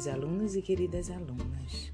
queridos 0.00 0.08
alunos 0.08 0.56
e 0.56 0.62
queridas 0.62 1.10
alunas. 1.10 1.92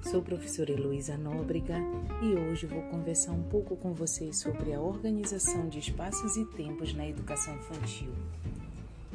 Sou 0.00 0.22
professora 0.22 0.72
Heloísa 0.72 1.18
Nóbrega 1.18 1.76
e 2.22 2.34
hoje 2.34 2.66
vou 2.66 2.80
conversar 2.84 3.32
um 3.32 3.42
pouco 3.42 3.76
com 3.76 3.92
vocês 3.92 4.38
sobre 4.38 4.72
a 4.72 4.80
organização 4.80 5.68
de 5.68 5.78
espaços 5.78 6.38
e 6.38 6.44
tempos 6.46 6.94
na 6.94 7.06
educação 7.06 7.54
infantil. 7.56 8.10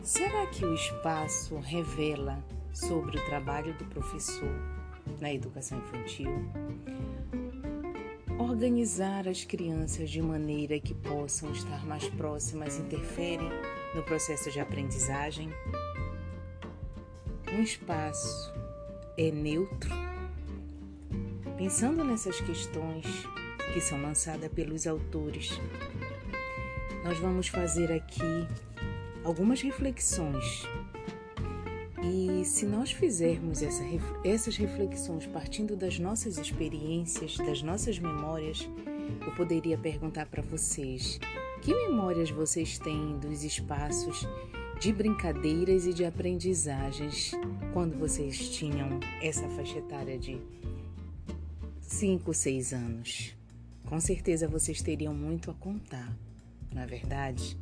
Será 0.04 0.46
que 0.48 0.64
o 0.64 0.76
espaço 0.76 1.58
revela 1.58 2.38
sobre 2.72 3.18
o 3.18 3.26
trabalho 3.26 3.74
do 3.80 3.86
professor 3.86 4.54
na 5.20 5.34
educação 5.34 5.80
infantil? 5.80 6.32
Organizar 8.38 9.28
as 9.28 9.44
crianças 9.44 10.10
de 10.10 10.22
maneira 10.22 10.80
que 10.80 10.94
possam 10.94 11.52
estar 11.52 11.84
mais 11.84 12.08
próximas 12.10 12.78
interfere 12.78 13.50
no 13.96 14.04
processo 14.04 14.52
de 14.52 14.60
aprendizagem? 14.60 15.50
Um 17.52 17.64
espaço 17.64 18.54
é 19.18 19.32
neutro? 19.32 19.90
Pensando 21.58 22.04
nessas 22.04 22.40
questões 22.40 23.06
que 23.74 23.82
são 23.82 24.00
lançadas 24.00 24.52
pelos 24.52 24.86
autores, 24.86 25.60
nós 27.04 27.18
vamos 27.18 27.48
fazer 27.48 27.92
aqui 27.92 28.48
algumas 29.24 29.62
reflexões. 29.62 30.64
E 32.04 32.46
se 32.46 32.68
nós 32.68 32.92
fizermos 32.92 33.64
essa, 33.64 33.84
essas 34.24 34.56
reflexões 34.56 35.26
partindo 35.26 35.76
das 35.76 35.98
nossas 35.98 36.38
experiências, 36.38 37.36
das 37.38 37.64
nossas 37.64 37.98
memórias, 37.98 38.70
eu 39.26 39.32
poderia 39.34 39.78
perguntar 39.78 40.28
para 40.28 40.44
vocês: 40.44 41.20
que 41.64 41.74
memórias 41.74 42.30
vocês 42.30 42.78
têm 42.78 43.18
dos 43.18 43.44
espaços 43.44 44.28
de 44.80 44.94
brincadeiras 44.94 45.86
e 45.86 45.94
de 45.94 46.06
aprendizagens 46.06 47.32
quando 47.74 48.00
vocês 48.00 48.50
tinham 48.50 49.02
essa 49.22 49.46
faixa 49.50 49.78
etária 49.78 50.18
de 50.18 50.42
5, 51.82 52.34
6 52.34 52.74
anos. 52.74 53.36
Com 53.86 54.00
certeza 54.00 54.48
vocês 54.48 54.82
teriam 54.82 55.14
muito 55.14 55.52
a 55.52 55.54
contar, 55.54 56.10
não 56.74 56.82
é 56.82 56.86
verdade? 56.86 57.58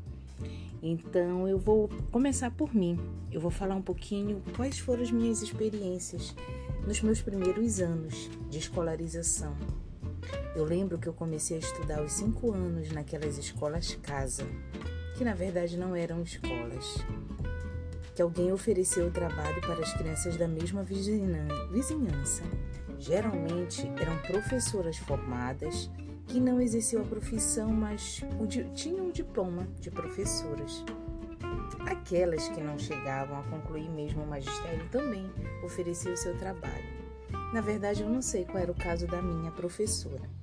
Então 0.83 1.47
eu 1.47 1.57
vou 1.57 1.89
começar 2.11 2.51
por 2.51 2.75
mim. 2.75 2.99
Eu 3.31 3.41
vou 3.41 3.49
falar 3.49 3.73
um 3.73 3.81
pouquinho 3.81 4.43
quais 4.55 4.77
foram 4.77 5.01
as 5.01 5.09
minhas 5.09 5.41
experiências 5.41 6.35
nos 6.85 7.01
meus 7.01 7.19
primeiros 7.19 7.79
anos 7.79 8.29
de 8.47 8.59
escolarização. 8.59 9.57
Eu 10.55 10.65
lembro 10.65 10.99
que 10.99 11.07
eu 11.07 11.13
comecei 11.13 11.57
a 11.57 11.61
estudar 11.61 11.97
aos 11.97 12.11
5 12.13 12.51
anos 12.51 12.91
naquelas 12.91 13.39
escolas 13.39 13.95
casa 14.03 14.45
que 15.17 15.25
na 15.25 15.33
verdade 15.33 15.75
não 15.77 15.95
eram 15.95 16.21
escolas, 16.21 17.03
que 18.15 18.21
alguém 18.21 18.51
ofereceu 18.51 19.07
o 19.07 19.11
trabalho 19.11 19.59
para 19.61 19.81
as 19.81 19.91
crianças 19.93 20.37
da 20.37 20.47
mesma 20.47 20.83
vizinhança. 20.83 22.43
Geralmente 22.99 23.91
eram 23.99 24.15
professoras 24.19 24.97
formadas 24.97 25.89
que 26.27 26.39
não 26.39 26.61
exerciam 26.61 27.01
a 27.01 27.05
profissão, 27.05 27.69
mas 27.69 28.21
tinham 28.75 29.07
um 29.07 29.11
diploma 29.11 29.67
de 29.79 29.89
professoras. 29.89 30.85
Aquelas 31.87 32.47
que 32.49 32.61
não 32.61 32.77
chegavam 32.77 33.39
a 33.39 33.43
concluir 33.43 33.89
mesmo 33.89 34.23
o 34.23 34.27
magistério 34.27 34.87
também 34.89 35.27
ofereciam 35.63 36.13
o 36.13 36.17
seu 36.17 36.37
trabalho. 36.37 36.97
Na 37.53 37.61
verdade, 37.61 38.03
eu 38.03 38.09
não 38.09 38.21
sei 38.21 38.45
qual 38.45 38.59
era 38.59 38.71
o 38.71 38.75
caso 38.75 39.07
da 39.07 39.21
minha 39.21 39.51
professora. 39.51 40.36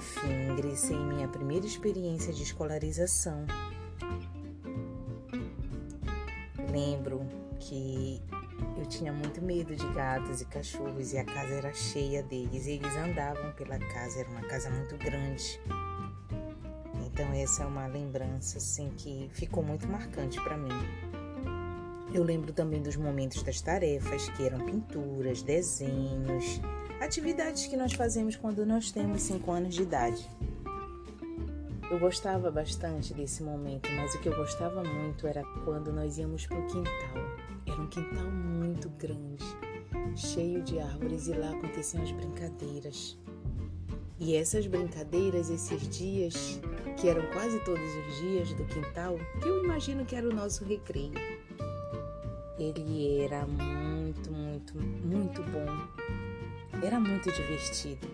Enfim, 0.00 0.52
ingressei 0.52 0.96
em 0.96 1.04
minha 1.04 1.28
primeira 1.28 1.66
experiência 1.66 2.32
de 2.32 2.42
escolarização. 2.42 3.44
Lembro 6.72 7.20
que 7.58 8.18
eu 8.78 8.86
tinha 8.86 9.12
muito 9.12 9.42
medo 9.42 9.76
de 9.76 9.86
gatos 9.92 10.40
e 10.40 10.46
cachorros 10.46 11.12
e 11.12 11.18
a 11.18 11.24
casa 11.26 11.52
era 11.52 11.74
cheia 11.74 12.22
deles. 12.22 12.66
Eles 12.66 12.96
andavam 12.96 13.52
pela 13.52 13.78
casa, 13.78 14.20
era 14.20 14.30
uma 14.30 14.40
casa 14.48 14.70
muito 14.70 14.96
grande. 14.96 15.60
Então 17.04 17.30
essa 17.34 17.64
é 17.64 17.66
uma 17.66 17.86
lembrança 17.86 18.56
assim 18.56 18.90
que 18.96 19.28
ficou 19.34 19.62
muito 19.62 19.86
marcante 19.86 20.40
para 20.40 20.56
mim. 20.56 20.70
Eu 22.14 22.24
lembro 22.24 22.54
também 22.54 22.80
dos 22.80 22.96
momentos 22.96 23.42
das 23.42 23.60
tarefas, 23.60 24.30
que 24.30 24.46
eram 24.46 24.64
pinturas, 24.64 25.42
desenhos, 25.42 26.58
atividades 27.00 27.66
que 27.66 27.76
nós 27.76 27.94
fazemos 27.94 28.36
quando 28.36 28.64
nós 28.64 28.92
temos 28.92 29.22
5 29.22 29.50
anos 29.50 29.74
de 29.74 29.82
idade. 29.82 30.28
Eu 31.90 31.98
gostava 31.98 32.50
bastante 32.52 33.12
desse 33.12 33.42
momento, 33.42 33.90
mas 33.96 34.14
o 34.14 34.20
que 34.20 34.28
eu 34.28 34.36
gostava 34.36 34.84
muito 34.84 35.26
era 35.26 35.42
quando 35.64 35.92
nós 35.92 36.18
íamos 36.18 36.46
para 36.46 36.58
o 36.58 36.66
quintal. 36.66 36.92
Era 37.66 37.80
um 37.80 37.86
quintal 37.88 38.30
muito 38.30 38.88
grande, 38.90 39.44
cheio 40.14 40.62
de 40.62 40.78
árvores 40.78 41.26
e 41.26 41.32
lá 41.32 41.50
aconteciam 41.50 42.02
as 42.04 42.12
brincadeiras. 42.12 43.18
E 44.20 44.36
essas 44.36 44.66
brincadeiras, 44.66 45.48
esses 45.48 45.88
dias, 45.88 46.60
que 46.96 47.08
eram 47.08 47.28
quase 47.32 47.58
todos 47.64 47.82
os 47.82 48.16
dias 48.18 48.52
do 48.52 48.64
quintal, 48.66 49.16
que 49.40 49.48
eu 49.48 49.64
imagino 49.64 50.04
que 50.04 50.14
era 50.14 50.28
o 50.28 50.32
nosso 50.32 50.62
recreio, 50.64 51.14
ele 52.58 53.22
era 53.22 53.46
muito, 53.46 54.30
muito, 54.30 54.78
muito 54.78 55.42
bom 55.44 55.99
era 56.82 56.98
muito 56.98 57.30
divertido. 57.32 58.06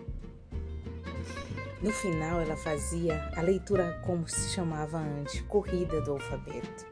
No 1.81 1.91
final, 1.91 2.41
ela 2.41 2.57
fazia 2.57 3.31
a 3.35 3.41
leitura 3.41 4.01
como 4.05 4.27
se 4.27 4.49
chamava 4.49 4.97
antes, 4.97 5.41
corrida 5.41 6.01
do 6.01 6.13
alfabeto, 6.13 6.85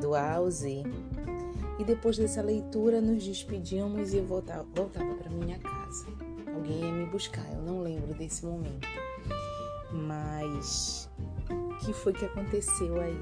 do 0.00 0.14
A 0.14 0.34
ao 0.34 0.50
Z. 0.50 0.84
E 1.78 1.84
depois 1.84 2.16
dessa 2.16 2.40
leitura, 2.40 3.00
nos 3.00 3.24
despedíamos 3.24 4.12
e 4.12 4.18
eu 4.18 4.24
voltava, 4.24 4.64
voltava 4.74 5.14
para 5.14 5.30
minha 5.30 5.58
casa. 5.58 6.06
Alguém 6.54 6.80
ia 6.80 6.92
me 6.92 7.06
buscar, 7.06 7.44
eu 7.52 7.62
não 7.62 7.82
lembro 7.82 8.14
desse 8.14 8.46
momento. 8.46 8.86
Mas 9.90 11.10
o 11.50 11.76
que 11.84 11.92
foi 11.92 12.12
que 12.12 12.24
aconteceu 12.24 13.00
aí? 13.00 13.20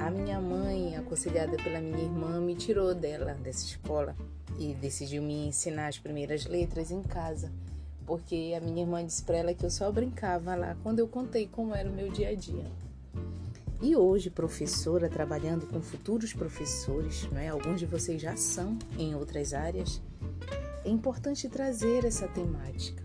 A 0.00 0.10
minha 0.10 0.40
mãe, 0.40 0.96
aconselhada 0.96 1.56
pela 1.56 1.80
minha 1.80 2.04
irmã, 2.04 2.40
me 2.40 2.54
tirou 2.54 2.94
dela, 2.94 3.34
dessa 3.34 3.64
escola, 3.64 4.14
e 4.58 4.74
decidiu 4.74 5.22
me 5.22 5.46
ensinar 5.46 5.88
as 5.88 5.98
primeiras 5.98 6.44
letras 6.44 6.90
em 6.90 7.02
casa, 7.02 7.50
porque 8.04 8.54
a 8.56 8.60
minha 8.60 8.82
irmã 8.82 9.04
disse 9.04 9.22
para 9.22 9.36
ela 9.36 9.54
que 9.54 9.64
eu 9.64 9.70
só 9.70 9.90
brincava 9.92 10.54
lá 10.54 10.76
quando 10.82 10.98
eu 10.98 11.06
contei 11.06 11.46
como 11.46 11.74
era 11.74 11.88
o 11.88 11.92
meu 11.92 12.10
dia 12.10 12.30
a 12.30 12.34
dia. 12.34 12.64
E 13.80 13.94
hoje, 13.94 14.28
professora, 14.28 15.08
trabalhando 15.08 15.66
com 15.68 15.80
futuros 15.80 16.32
professores, 16.32 17.28
não 17.30 17.38
é? 17.38 17.48
alguns 17.48 17.78
de 17.78 17.86
vocês 17.86 18.20
já 18.20 18.36
são 18.36 18.76
em 18.98 19.14
outras 19.14 19.54
áreas, 19.54 20.02
é 20.84 20.88
importante 20.88 21.48
trazer 21.48 22.04
essa 22.04 22.26
temática, 22.26 23.02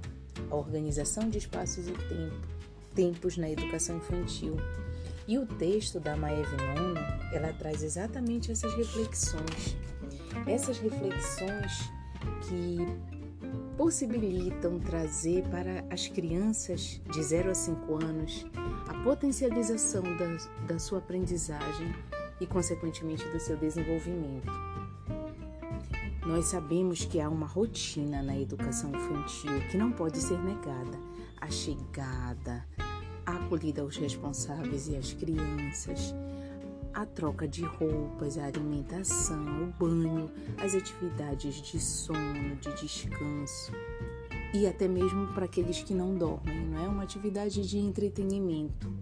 a 0.50 0.56
organização 0.56 1.30
de 1.30 1.38
espaços 1.38 1.88
e 1.88 1.92
tempo, 1.92 2.48
tempos 2.96 3.38
na 3.38 3.52
educação 3.52 3.98
infantil. 3.98 4.58
E 5.28 5.38
o 5.38 5.46
texto 5.46 6.00
da 6.00 6.18
Maeve 6.18 6.56
Nono, 6.56 7.00
ela 7.32 7.54
traz 7.54 7.84
exatamente 7.84 8.52
essas 8.52 8.74
reflexões 8.74 9.76
essas 10.48 10.80
reflexões 10.80 11.92
que 12.48 12.78
possibilitam 13.78 14.80
trazer 14.80 15.44
para 15.50 15.84
as 15.90 16.08
crianças 16.08 17.02
de 17.12 17.24
0 17.24 17.52
a 17.52 17.56
5 17.56 17.94
anos 18.04 18.46
a 18.88 18.94
potencialização 19.04 20.04
da, 20.04 20.66
da 20.68 20.80
sua 20.80 21.00
aprendizagem 21.00 21.94
e, 22.40 22.46
consequentemente, 22.46 23.28
do 23.30 23.40
seu 23.40 23.58
desenvolvimento. 23.58 24.52
Nós 26.26 26.46
sabemos 26.46 27.04
que 27.04 27.20
há 27.20 27.30
uma 27.30 27.46
rotina 27.46 28.22
na 28.22 28.40
educação 28.40 28.92
infantil 28.92 29.60
que 29.70 29.78
não 29.78 29.92
pode 29.92 30.20
ser 30.20 30.40
negada. 30.40 30.98
A 31.42 31.50
chegada, 31.50 32.66
a 33.26 33.36
acolhida 33.36 33.82
aos 33.82 33.98
responsáveis 33.98 34.88
e 34.88 34.96
às 34.96 35.12
crianças, 35.12 36.16
a 36.94 37.06
troca 37.06 37.48
de 37.48 37.64
roupas, 37.64 38.38
a 38.38 38.46
alimentação, 38.46 39.64
o 39.64 39.68
banho, 39.80 40.30
as 40.64 40.76
atividades 40.76 41.62
de 41.62 41.80
sono, 41.80 42.56
de 42.58 42.74
descanso 42.82 43.72
e 44.54 44.68
até 44.68 44.88
mesmo 44.88 45.28
para 45.34 45.46
aqueles 45.46 45.82
que 45.82 45.96
não 45.96 46.14
dormem, 46.14 46.68
não 46.68 46.86
é 46.86 46.88
uma 46.88 47.04
atividade 47.04 47.68
de 47.68 47.80
entretenimento. 47.80 48.94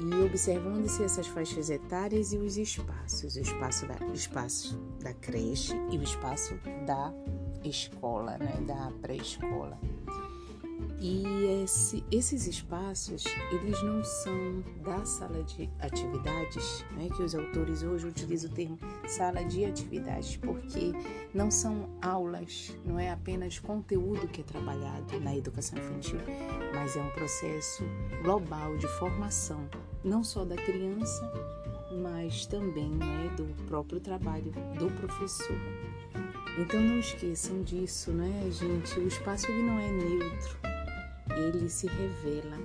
E 0.00 0.24
observando-se 0.24 1.04
essas 1.04 1.26
faixas 1.26 1.70
etárias 1.70 2.32
e 2.32 2.38
os 2.38 2.56
espaços, 2.56 3.36
o 3.36 3.40
espaço 3.40 3.86
da, 3.86 3.94
espaço 4.12 4.78
da 5.02 5.12
creche 5.12 5.74
e 5.90 5.98
o 5.98 6.02
espaço 6.02 6.54
da 6.86 7.12
escola, 7.62 8.38
né, 8.38 8.60
da 8.66 8.90
pré-escola. 9.02 9.78
E 11.00 11.62
esse, 11.62 12.04
esses 12.10 12.46
espaços, 12.46 13.24
eles 13.52 13.82
não 13.82 14.02
são 14.02 14.64
da 14.82 15.04
sala 15.04 15.42
de 15.42 15.68
atividades, 15.80 16.84
né, 16.92 17.08
que 17.14 17.22
os 17.22 17.34
autores 17.34 17.82
hoje 17.82 18.06
utilizam 18.06 18.50
o 18.50 18.54
termo 18.54 18.78
sala 19.06 19.44
de 19.44 19.64
atividades, 19.64 20.36
porque 20.36 20.92
não 21.34 21.50
são 21.50 21.88
aulas, 22.00 22.76
não 22.84 22.98
é 22.98 23.10
apenas 23.10 23.58
conteúdo 23.58 24.26
que 24.28 24.40
é 24.40 24.44
trabalhado 24.44 25.20
na 25.20 25.36
educação 25.36 25.78
infantil, 25.78 26.18
mas 26.74 26.96
é 26.96 27.02
um 27.02 27.10
processo 27.10 27.84
global 28.22 28.76
de 28.76 28.88
formação, 28.98 29.68
não 30.02 30.24
só 30.24 30.44
da 30.44 30.56
criança, 30.56 31.30
mas 32.02 32.46
também 32.46 32.90
né, 32.90 33.30
do 33.36 33.44
próprio 33.66 34.00
trabalho 34.00 34.52
do 34.78 34.90
professor. 35.00 35.56
Então 36.58 36.80
não 36.80 36.98
esqueçam 36.98 37.62
disso, 37.62 38.12
né, 38.12 38.48
gente? 38.50 38.98
O 39.00 39.08
espaço 39.08 39.50
ele 39.50 39.62
não 39.62 39.78
é 39.78 39.90
neutro, 39.90 40.56
ele 41.36 41.68
se 41.68 41.86
revela. 41.86 42.58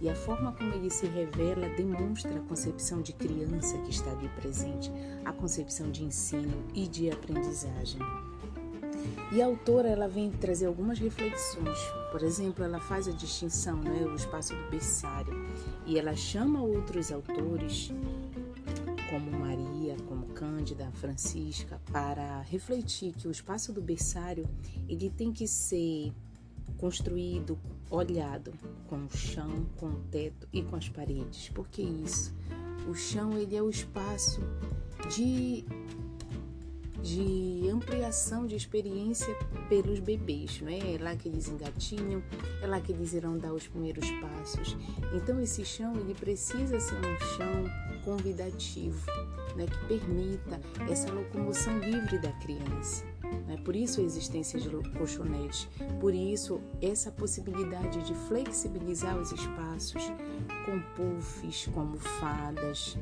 E 0.00 0.08
a 0.08 0.14
forma 0.14 0.52
como 0.52 0.72
ele 0.72 0.90
se 0.90 1.06
revela 1.06 1.68
demonstra 1.70 2.34
a 2.34 2.42
concepção 2.42 3.02
de 3.02 3.12
criança 3.12 3.76
que 3.78 3.90
está 3.90 4.10
ali 4.10 4.28
presente, 4.40 4.90
a 5.24 5.32
concepção 5.32 5.90
de 5.90 6.04
ensino 6.04 6.64
e 6.74 6.88
de 6.88 7.10
aprendizagem. 7.10 8.00
E 9.32 9.40
a 9.40 9.46
autora 9.46 9.88
ela 9.88 10.08
vem 10.08 10.30
trazer 10.30 10.66
algumas 10.66 10.98
reflexões. 10.98 11.78
Por 12.10 12.22
exemplo, 12.22 12.64
ela 12.64 12.80
faz 12.80 13.06
a 13.06 13.12
distinção, 13.12 13.76
né, 13.76 14.04
o 14.04 14.14
espaço 14.14 14.54
do 14.54 14.70
berçário, 14.70 15.32
e 15.86 15.98
ela 15.98 16.16
chama 16.16 16.62
outros 16.62 17.12
autores 17.12 17.92
como 19.10 19.30
Maria, 19.30 19.96
como 20.08 20.26
Cândida, 20.26 20.90
Francisca, 20.92 21.80
para 21.92 22.42
refletir 22.42 23.12
que 23.12 23.26
o 23.26 23.30
espaço 23.30 23.72
do 23.72 23.82
berçário 23.82 24.48
ele 24.88 25.10
tem 25.10 25.32
que 25.32 25.46
ser 25.46 26.12
construído, 26.76 27.58
olhado 27.90 28.52
com 28.88 29.04
o 29.04 29.10
chão, 29.10 29.66
com 29.76 29.86
o 29.86 30.00
teto 30.10 30.48
e 30.52 30.62
com 30.62 30.76
as 30.76 30.88
paredes. 30.88 31.48
Por 31.48 31.68
que 31.68 31.82
isso? 31.82 32.34
O 32.88 32.94
chão 32.94 33.36
ele 33.36 33.56
é 33.56 33.62
o 33.62 33.68
espaço 33.68 34.40
de 35.14 35.64
de 37.02 37.66
ampliação 37.72 38.46
de 38.46 38.54
experiência 38.54 39.34
pelos 39.68 40.00
bebês, 40.00 40.60
né? 40.60 40.78
É 40.94 41.02
lá 41.02 41.16
que 41.16 41.28
eles 41.28 41.48
engatinham, 41.48 42.22
é 42.62 42.66
lá 42.66 42.80
que 42.80 42.92
eles 42.92 43.12
irão 43.12 43.38
dar 43.38 43.52
os 43.52 43.66
primeiros 43.66 44.08
passos. 44.20 44.76
Então 45.14 45.40
esse 45.40 45.64
chão 45.64 45.94
ele 45.96 46.14
precisa 46.14 46.78
ser 46.78 46.96
um 46.96 47.18
chão 47.36 47.64
convidativo, 48.04 49.00
né? 49.56 49.66
Que 49.66 49.86
permita 49.86 50.60
essa 50.90 51.10
locomoção 51.10 51.78
livre 51.78 52.18
da 52.18 52.32
criança. 52.32 53.04
Né? 53.46 53.56
Por 53.64 53.74
isso 53.74 54.00
a 54.00 54.04
existência 54.04 54.58
de 54.58 54.68
colchonetes, 54.98 55.68
por 56.00 56.14
isso 56.14 56.60
essa 56.80 57.10
possibilidade 57.10 58.02
de 58.02 58.14
flexibilizar 58.28 59.16
os 59.18 59.32
espaços 59.32 60.02
com 60.64 60.80
puffs, 60.94 61.66
com 61.66 61.80
almofadas, 61.80 62.96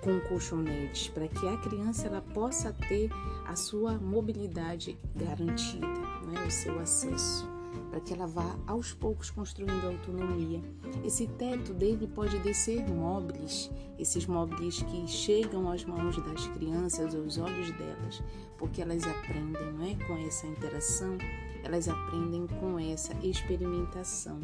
com 0.00 0.20
colchonetes, 0.28 1.08
para 1.08 1.26
que 1.28 1.48
a 1.48 1.56
criança 1.56 2.06
ela 2.06 2.20
possa 2.20 2.72
ter 2.88 3.10
a 3.46 3.56
sua 3.56 3.94
mobilidade 3.94 4.98
garantida, 5.16 5.86
né? 5.86 6.44
o 6.46 6.50
seu 6.50 6.78
acesso, 6.78 7.48
para 7.94 8.00
que 8.00 8.12
ela 8.12 8.26
vá 8.26 8.58
aos 8.66 8.92
poucos 8.92 9.30
construindo 9.30 9.86
autonomia. 9.86 10.60
Esse 11.04 11.28
teto 11.28 11.72
dele 11.72 12.08
pode 12.08 12.36
descer 12.40 12.84
móveis, 12.90 13.70
esses 13.96 14.26
móveis 14.26 14.82
que 14.82 15.06
chegam 15.06 15.70
às 15.70 15.84
mãos 15.84 16.16
das 16.24 16.44
crianças, 16.48 17.14
aos 17.14 17.38
olhos 17.38 17.70
delas, 17.70 18.20
porque 18.58 18.82
elas 18.82 19.04
aprendem 19.04 19.72
não 19.72 19.84
é? 19.86 19.94
com 20.06 20.16
essa 20.26 20.44
interação, 20.44 21.16
elas 21.62 21.86
aprendem 21.86 22.48
com 22.58 22.80
essa 22.80 23.14
experimentação. 23.22 24.40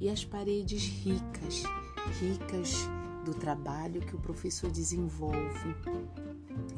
E 0.00 0.08
as 0.08 0.24
paredes 0.24 0.86
ricas, 0.86 1.64
ricas 2.20 2.88
do 3.24 3.34
trabalho 3.34 4.00
que 4.00 4.14
o 4.14 4.20
professor 4.20 4.70
desenvolve, 4.70 5.74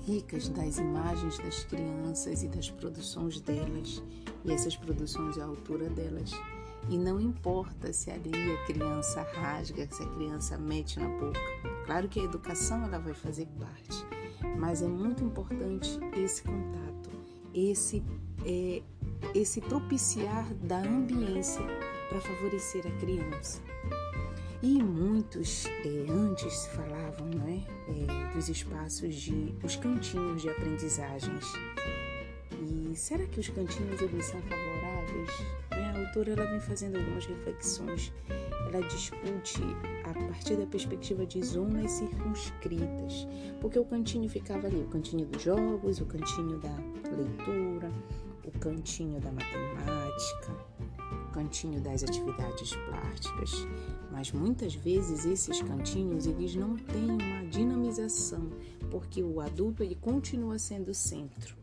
ricas 0.06 0.48
das 0.48 0.78
imagens 0.78 1.38
das 1.38 1.64
crianças 1.64 2.42
e 2.42 2.48
das 2.48 2.70
produções 2.70 3.40
delas, 3.40 4.02
e 4.44 4.52
essas 4.52 4.76
produções 4.76 5.38
à 5.38 5.44
altura 5.44 5.88
delas. 5.88 6.32
E 6.88 6.98
não 6.98 7.18
importa 7.18 7.92
se 7.92 8.10
ali 8.10 8.30
a 8.52 8.66
criança 8.66 9.22
rasga, 9.22 9.88
se 9.90 10.02
a 10.02 10.06
criança 10.06 10.58
mete 10.58 10.98
na 10.98 11.08
boca. 11.08 11.40
Claro 11.86 12.08
que 12.08 12.20
a 12.20 12.24
educação 12.24 12.84
ela 12.84 12.98
vai 12.98 13.14
fazer 13.14 13.46
parte, 13.58 14.04
mas 14.58 14.82
é 14.82 14.88
muito 14.88 15.24
importante 15.24 15.98
esse 16.16 16.42
contato, 16.42 17.10
esse 17.54 18.02
é, 18.44 18.82
esse 19.34 19.60
propiciar 19.60 20.52
da 20.54 20.78
ambiência 20.78 21.62
para 22.08 22.20
favorecer 22.20 22.86
a 22.86 22.90
criança. 22.98 23.60
E 24.64 24.82
muitos 24.82 25.66
é, 25.66 26.10
antes 26.10 26.64
falavam 26.68 27.28
é, 27.46 27.60
é, 27.90 28.34
dos 28.34 28.48
espaços 28.48 29.14
de 29.14 29.54
os 29.62 29.76
cantinhos 29.76 30.40
de 30.40 30.48
aprendizagens. 30.48 31.52
E 32.50 32.96
será 32.96 33.26
que 33.26 33.40
os 33.40 33.48
cantinhos 33.50 34.00
eles 34.00 34.24
são 34.24 34.40
favoráveis? 34.40 35.30
A 35.70 35.98
autora 36.00 36.32
ela 36.32 36.50
vem 36.50 36.60
fazendo 36.60 36.96
algumas 36.96 37.26
reflexões. 37.26 38.10
Ela 38.72 38.80
discute 38.88 39.60
a 40.02 40.14
partir 40.28 40.56
da 40.56 40.64
perspectiva 40.64 41.26
de 41.26 41.44
zonas 41.44 41.90
circunscritas, 41.90 43.28
porque 43.60 43.78
o 43.78 43.84
cantinho 43.84 44.30
ficava 44.30 44.66
ali, 44.66 44.78
o 44.78 44.88
cantinho 44.88 45.26
dos 45.26 45.42
jogos, 45.42 46.00
o 46.00 46.06
cantinho 46.06 46.58
da 46.60 46.74
leitura, 47.14 47.92
o 48.42 48.58
cantinho 48.60 49.20
da 49.20 49.30
matemática, 49.30 50.56
o 51.28 51.32
cantinho 51.34 51.82
das 51.82 52.02
atividades 52.02 52.74
plásticas 52.74 53.66
mas 54.14 54.30
muitas 54.30 54.74
vezes 54.76 55.26
esses 55.26 55.60
cantinhos 55.60 56.24
eles 56.24 56.54
não 56.54 56.76
têm 56.76 57.10
uma 57.10 57.44
dinamização, 57.50 58.48
porque 58.88 59.20
o 59.24 59.40
adulto 59.40 59.82
ele 59.82 59.96
continua 59.96 60.56
sendo 60.56 60.92
o 60.92 60.94
centro. 60.94 61.56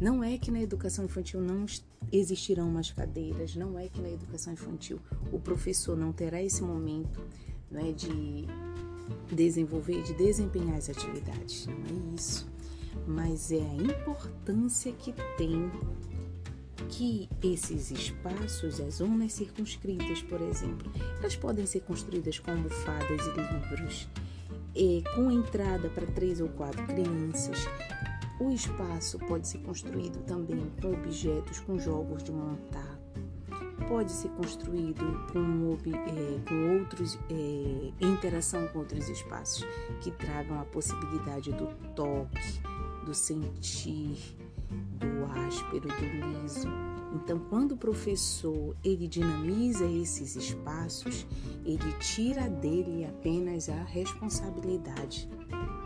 Não 0.00 0.22
é 0.22 0.38
que 0.38 0.52
na 0.52 0.62
educação 0.62 1.04
infantil 1.04 1.40
não 1.40 1.66
existirão 2.12 2.70
mais 2.70 2.92
cadeiras, 2.92 3.56
não 3.56 3.76
é 3.76 3.88
que 3.88 4.00
na 4.00 4.08
educação 4.08 4.52
infantil 4.52 5.00
o 5.32 5.40
professor 5.40 5.96
não 5.96 6.12
terá 6.12 6.40
esse 6.40 6.62
momento 6.62 7.20
não 7.68 7.80
é, 7.80 7.90
de 7.90 8.46
desenvolver, 9.32 10.00
de 10.04 10.14
desempenhar 10.14 10.76
as 10.76 10.88
atividades. 10.88 11.66
Não 11.66 11.74
é 11.74 12.14
isso. 12.14 12.48
Mas 13.06 13.50
é 13.50 13.60
a 13.60 13.74
importância 13.74 14.92
que 14.92 15.12
tem 15.36 15.70
que 16.90 17.28
esses 17.42 17.90
espaços, 17.90 18.80
as 18.80 18.94
zonas 18.94 19.32
circunscritas, 19.32 20.22
por 20.22 20.40
exemplo, 20.42 20.92
elas 21.20 21.36
podem 21.36 21.64
ser 21.64 21.80
construídas 21.80 22.38
com 22.38 22.50
almofadas 22.50 23.26
e 23.26 23.30
livros, 23.30 24.08
e 24.74 25.02
com 25.14 25.30
entrada 25.30 25.88
para 25.90 26.06
três 26.06 26.40
ou 26.40 26.48
quatro 26.48 26.84
crianças. 26.86 27.66
O 28.40 28.50
espaço 28.50 29.18
pode 29.20 29.46
ser 29.46 29.58
construído 29.58 30.24
também 30.24 30.70
com 30.80 30.92
objetos, 30.92 31.60
com 31.60 31.78
jogos 31.78 32.22
de 32.24 32.32
montar. 32.32 32.98
Pode 33.88 34.10
ser 34.12 34.28
construído 34.30 35.04
com, 35.32 35.76
é, 35.94 36.48
com 36.48 36.78
outros, 36.78 37.18
é, 37.30 38.04
interação 38.04 38.66
com 38.68 38.80
outros 38.80 39.08
espaços 39.08 39.64
que 40.00 40.10
tragam 40.10 40.60
a 40.60 40.64
possibilidade 40.64 41.52
do 41.52 41.66
toque, 41.94 42.60
do 43.04 43.14
sentir, 43.14 44.39
do 45.78 45.88
áspero, 45.88 45.88
do 45.88 46.42
liso. 46.42 46.68
Então, 47.12 47.38
quando 47.38 47.72
o 47.72 47.76
professor 47.76 48.76
ele 48.84 49.08
dinamiza 49.08 49.84
esses 49.84 50.36
espaços, 50.36 51.26
ele 51.64 51.92
tira 51.98 52.48
dele 52.48 53.04
apenas 53.04 53.68
a 53.68 53.82
responsabilidade 53.82 55.28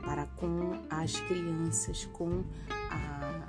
para 0.05 0.27
com 0.27 0.79
as 0.91 1.19
crianças, 1.21 2.07
com 2.13 2.45
a, 2.91 3.49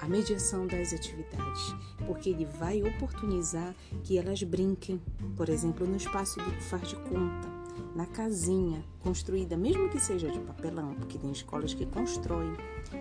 a 0.00 0.08
mediação 0.08 0.66
das 0.66 0.92
atividades, 0.92 1.74
porque 2.06 2.30
ele 2.30 2.44
vai 2.44 2.82
oportunizar 2.82 3.72
que 4.02 4.18
elas 4.18 4.42
brinquem, 4.42 5.00
por 5.36 5.48
exemplo, 5.48 5.86
no 5.86 5.96
espaço 5.96 6.40
do 6.40 6.50
faz 6.60 6.88
de 6.88 6.96
conta 6.96 7.65
na 7.94 8.06
casinha 8.06 8.84
construída, 9.00 9.56
mesmo 9.56 9.88
que 9.88 9.98
seja 10.00 10.30
de 10.30 10.38
papelão, 10.40 10.94
porque 10.94 11.18
tem 11.18 11.30
escolas 11.30 11.72
que 11.72 11.86
constroem 11.86 12.54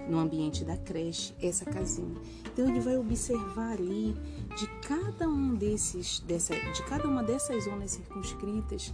no 0.09 0.19
ambiente 0.19 0.63
da 0.63 0.77
creche 0.77 1.33
essa 1.41 1.65
casinha. 1.65 2.15
Então 2.51 2.69
ele 2.69 2.79
vai 2.79 2.97
observar 2.97 3.73
ali 3.73 4.15
de 4.57 4.67
cada 4.87 5.27
um 5.27 5.53
desses, 5.55 6.19
dessa, 6.21 6.55
de 6.55 6.83
cada 6.83 7.07
uma 7.07 7.23
dessas 7.23 7.65
zonas 7.65 7.91
circunscritas, 7.91 8.93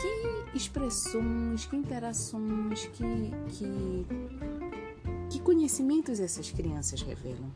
que 0.00 0.56
expressões, 0.56 1.66
que 1.66 1.76
interações, 1.76 2.86
que, 2.86 3.04
que, 3.48 4.06
que 5.30 5.40
conhecimentos 5.40 6.20
essas 6.20 6.50
crianças 6.50 7.02
revelam. 7.02 7.50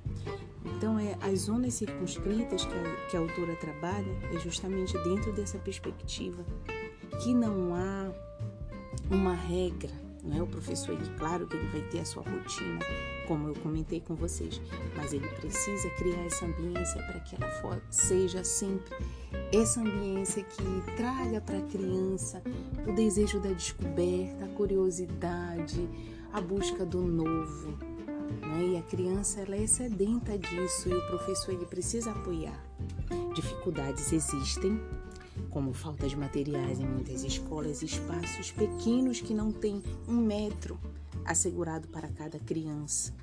Então, 0.77 0.99
é, 0.99 1.17
as 1.21 1.41
zonas 1.41 1.75
circunscritas 1.75 2.65
que 2.65 2.75
a, 2.75 3.07
que 3.11 3.17
a 3.17 3.21
autora 3.21 3.55
trabalha 3.57 4.19
é 4.35 4.39
justamente 4.39 4.97
dentro 5.05 5.33
dessa 5.33 5.59
perspectiva 5.59 6.45
que 7.19 7.35
não 7.35 7.75
há 7.75 8.11
uma 9.11 9.35
regra, 9.35 9.91
não 10.23 10.37
é 10.37 10.43
o 10.43 10.47
professor, 10.47 10.95
ele, 10.95 11.11
claro 11.19 11.47
que 11.47 11.57
ele 11.57 11.69
vai 11.69 11.83
ter 11.83 12.01
a 12.01 12.05
sua 12.05 12.23
rotina, 12.23 12.79
como 13.27 13.49
eu 13.49 13.55
comentei 13.55 14.01
com 14.01 14.15
vocês, 14.15 14.61
mas 14.97 15.13
ele 15.13 15.27
precisa 15.29 15.89
criar 15.91 16.25
essa 16.27 16.47
ambiência 16.47 17.03
para 17.03 17.21
que 17.21 17.37
ela 17.37 17.51
for, 17.61 17.81
seja 17.91 18.45
sempre 18.45 18.95
essa 19.53 19.81
ambiência 19.81 20.43
que 20.43 20.97
traga 20.97 21.41
para 21.41 21.59
a 21.59 21.63
criança 21.63 22.43
o 22.87 22.93
desejo 22.93 23.41
da 23.41 23.51
descoberta, 23.51 24.45
a 24.45 24.49
curiosidade, 24.49 25.89
a 26.33 26.41
busca 26.41 26.85
do 26.85 27.01
novo. 27.01 27.71
Né? 28.41 28.73
E 28.73 28.77
a 28.77 28.83
criança 28.83 29.41
ela 29.41 29.57
é 29.57 29.67
sedenta 29.67 30.39
disso 30.39 30.89
e 30.89 30.95
o 30.95 31.07
professor 31.07 31.53
ele 31.53 31.67
precisa 31.67 32.11
apoiar. 32.11 32.65
Dificuldades 33.35 34.13
existem, 34.13 34.81
como 35.51 35.73
falta 35.73 36.09
de 36.09 36.17
materiais 36.17 36.79
em 36.79 36.87
muitas 36.87 37.25
escolas, 37.25 37.83
espaços 37.83 38.53
pequenos 38.53 39.21
que 39.21 39.35
não 39.35 39.51
têm 39.53 39.83
um 40.07 40.17
metro 40.17 40.79
assegurado 41.25 41.89
para 41.89 42.09
cada 42.09 42.39
criança, 42.39 43.15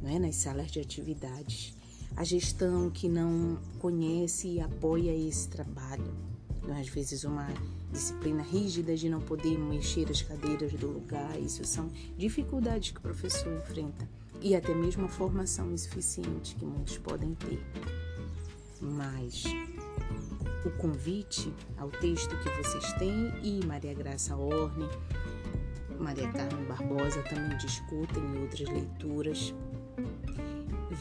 não 0.00 0.10
é? 0.10 0.18
nas 0.18 0.36
salas 0.36 0.70
de 0.70 0.80
atividades. 0.80 1.74
A 2.16 2.24
gestão 2.24 2.90
que 2.90 3.08
não 3.08 3.58
conhece 3.78 4.48
e 4.48 4.60
apoia 4.60 5.14
esse 5.14 5.48
trabalho, 5.48 6.14
não 6.62 6.74
é? 6.74 6.80
às 6.80 6.88
vezes 6.88 7.24
uma 7.24 7.46
disciplina 7.92 8.42
rígida 8.42 8.96
de 8.96 9.08
não 9.08 9.20
poder 9.20 9.58
mexer 9.58 10.10
as 10.10 10.22
cadeiras 10.22 10.72
do 10.72 10.88
lugar, 10.88 11.40
isso 11.40 11.64
são 11.64 11.90
dificuldades 12.16 12.90
que 12.90 12.98
o 12.98 13.02
professor 13.02 13.52
enfrenta 13.56 14.08
e 14.40 14.54
até 14.54 14.74
mesmo 14.74 15.04
a 15.04 15.08
formação 15.08 15.72
insuficiente 15.72 16.54
que 16.54 16.64
muitos 16.64 16.98
podem 16.98 17.34
ter. 17.34 17.60
Mas 18.80 19.44
o 20.64 20.70
convite 20.72 21.52
ao 21.76 21.90
texto 21.90 22.36
que 22.38 22.50
vocês 22.50 22.92
têm 22.94 23.32
e 23.42 23.64
Maria 23.64 23.94
Graça 23.94 24.36
Orne, 24.36 24.88
Maria 25.98 26.30
Carmen 26.32 26.64
Barbosa 26.66 27.22
também 27.22 27.56
discutem 27.58 28.22
em 28.22 28.42
outras 28.42 28.68
leituras, 28.68 29.54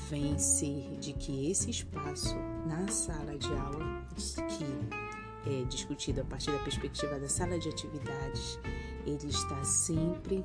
vem 0.10 0.38
ser 0.38 0.98
de 1.00 1.14
que 1.14 1.50
esse 1.50 1.70
espaço 1.70 2.36
na 2.66 2.88
sala 2.88 3.38
de 3.38 3.48
aula, 3.54 4.04
que 4.16 5.50
é 5.50 5.64
discutido 5.66 6.22
a 6.22 6.26
partir 6.26 6.52
da 6.52 6.60
perspectiva 6.60 7.20
da 7.20 7.30
sala 7.30 7.58
de 7.58 7.70
atividades, 7.70 8.60
ele 9.06 9.28
está 9.28 9.64
sempre 9.64 10.44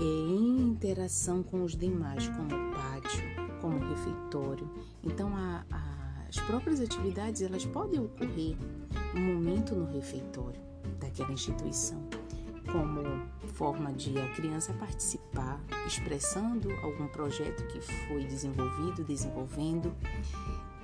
em 0.00 0.60
interação 0.60 1.42
com 1.42 1.62
os 1.62 1.76
demais, 1.76 2.28
como 2.28 2.48
pátio, 2.72 3.22
como 3.60 3.78
refeitório. 3.78 4.68
Então, 5.04 5.34
a, 5.36 5.64
a, 5.70 5.87
as 6.28 6.38
próprias 6.40 6.80
atividades 6.80 7.42
elas 7.42 7.64
podem 7.64 8.00
ocorrer 8.00 8.56
um 9.14 9.20
momento 9.20 9.74
no 9.74 9.90
refeitório 9.90 10.60
daquela 11.00 11.32
instituição 11.32 12.06
como 12.70 13.02
forma 13.54 13.92
de 13.92 14.18
a 14.18 14.28
criança 14.34 14.72
participar, 14.74 15.60
expressando 15.86 16.70
algum 16.82 17.08
projeto 17.08 17.66
que 17.68 17.80
foi 17.80 18.24
desenvolvido, 18.24 19.02
desenvolvendo, 19.04 19.94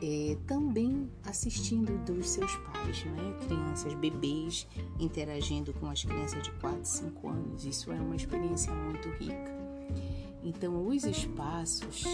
é, 0.02 0.36
também 0.46 1.10
assistindo 1.24 1.96
dos 2.04 2.30
seus 2.30 2.54
pais, 2.56 3.04
né? 3.04 3.36
crianças, 3.46 3.94
bebês 3.94 4.66
interagindo 4.98 5.72
com 5.74 5.88
as 5.88 6.02
crianças 6.02 6.42
de 6.42 6.50
4, 6.52 6.80
5 6.84 7.28
anos. 7.28 7.64
Isso 7.64 7.92
é 7.92 7.96
uma 7.96 8.16
experiência 8.16 8.72
muito 8.72 9.08
rica. 9.10 9.54
Então, 10.42 10.86
os 10.86 11.04
espaços, 11.04 12.04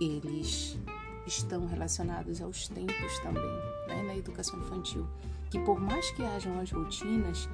eles 0.00 0.78
estão 1.26 1.66
relacionados 1.66 2.40
aos 2.40 2.68
tempos 2.68 3.18
também, 3.20 3.42
né? 3.88 4.02
na 4.06 4.16
educação 4.16 4.58
infantil, 4.60 5.06
que 5.50 5.58
por 5.60 5.80
mais 5.80 6.10
que 6.12 6.22
hajam 6.22 6.58
as 6.60 6.70
rotinas, 6.70 7.48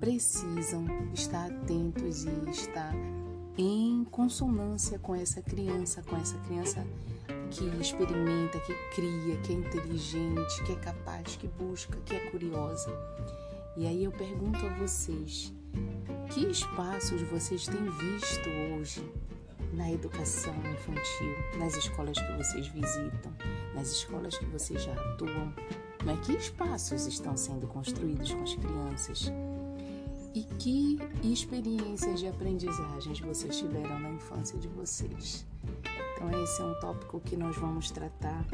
precisam 0.00 0.84
estar 1.12 1.46
atentos 1.46 2.24
e 2.24 2.50
estar 2.50 2.94
em 3.56 4.04
consonância 4.10 4.98
com 4.98 5.14
essa 5.14 5.40
criança, 5.40 6.02
com 6.02 6.16
essa 6.16 6.36
criança 6.38 6.84
que 7.50 7.64
experimenta, 7.80 8.58
que 8.60 8.74
cria, 8.94 9.36
que 9.42 9.52
é 9.52 9.56
inteligente, 9.56 10.64
que 10.64 10.72
é 10.72 10.76
capaz, 10.76 11.36
que 11.36 11.46
busca, 11.46 11.98
que 12.04 12.14
é 12.14 12.30
curiosa. 12.30 12.90
E 13.76 13.86
aí 13.86 14.04
eu 14.04 14.12
pergunto 14.12 14.64
a 14.66 14.70
vocês: 14.70 15.52
que 16.30 16.46
espaços 16.46 17.22
vocês 17.22 17.66
têm 17.66 17.88
visto 17.90 18.48
hoje 18.72 19.04
na 19.74 19.90
educação 19.90 20.54
infantil, 20.72 21.58
nas 21.58 21.76
escolas 21.76 22.18
que 22.18 22.32
vocês 22.32 22.66
visitam, 22.68 23.32
nas 23.74 23.90
escolas 23.90 24.38
que 24.38 24.46
vocês 24.46 24.82
já 24.82 24.92
atuam? 24.92 25.52
Mas 26.04 26.20
que 26.26 26.32
espaços 26.32 27.06
estão 27.06 27.36
sendo 27.36 27.66
construídos 27.66 28.32
com 28.32 28.42
as 28.42 28.54
crianças? 28.54 29.32
E 30.34 30.42
que 30.58 30.98
experiências 31.22 32.20
de 32.20 32.26
aprendizagens 32.26 33.20
vocês 33.20 33.56
tiveram 33.56 33.98
na 34.00 34.10
infância 34.10 34.58
de 34.58 34.68
vocês? 34.68 35.46
Então, 36.14 36.42
esse 36.42 36.60
é 36.60 36.64
um 36.64 36.74
tópico 36.80 37.20
que 37.20 37.36
nós 37.36 37.56
vamos 37.56 37.90
tratar 37.90 38.44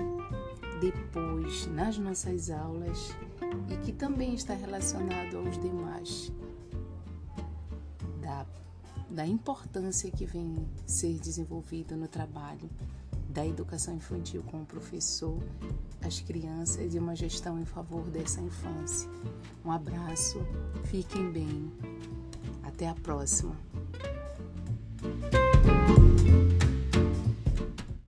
depois 0.81 1.67
nas 1.69 1.99
nossas 1.99 2.50
aulas 2.50 3.15
e 3.71 3.77
que 3.79 3.93
também 3.93 4.35
está 4.35 4.55
relacionado 4.55 5.39
aos 5.39 5.59
demais, 5.59 6.33
da, 8.21 8.47
da 9.11 9.26
importância 9.26 10.11
que 10.11 10.25
vem 10.25 10.57
ser 10.87 11.19
desenvolvida 11.19 11.97
no 11.97 12.07
trabalho 12.07 12.71
da 13.29 13.47
educação 13.47 13.95
infantil 13.95 14.43
com 14.43 14.62
o 14.62 14.67
professor, 14.67 15.38
as 16.02 16.21
crianças 16.21 16.95
e 16.95 16.99
uma 16.99 17.14
gestão 17.14 17.59
em 17.59 17.64
favor 17.64 18.02
dessa 18.11 18.40
infância. 18.40 19.09
Um 19.64 19.71
abraço, 19.71 20.38
fiquem 20.85 21.31
bem, 21.31 21.73
até 22.62 22.88
a 22.88 22.95
próxima. 22.95 23.70